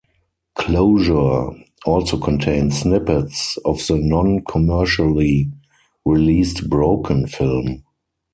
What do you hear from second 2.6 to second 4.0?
snippets of the